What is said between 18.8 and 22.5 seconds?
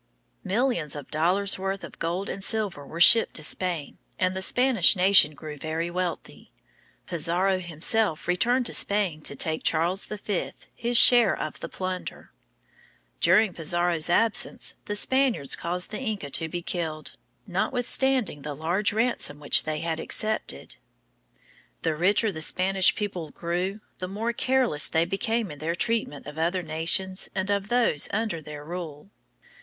ransom which they had accepted. The richer the